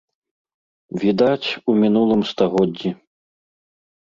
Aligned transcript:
Відаць, 1.03 1.49
у 1.73 1.75
мінулым 1.81 2.21
стагоддзі. 2.33 2.89